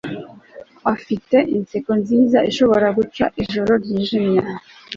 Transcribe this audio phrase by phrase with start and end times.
[0.93, 4.41] Afite inseko nziza ishobora gucana ijoro ryijimye